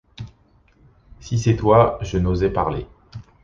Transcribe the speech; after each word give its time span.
Si 1.19 1.37
c’est 1.37 1.57
toi, 1.57 1.99
je 2.01 2.17
n’osais 2.17 2.49
parler 2.49 2.87